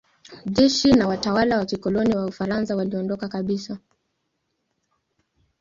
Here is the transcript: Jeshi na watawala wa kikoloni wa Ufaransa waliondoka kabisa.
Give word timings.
Jeshi 0.45 0.91
na 0.91 1.07
watawala 1.07 1.57
wa 1.57 1.65
kikoloni 1.65 2.15
wa 2.15 2.25
Ufaransa 2.25 2.75
waliondoka 2.75 3.27
kabisa. 3.27 3.77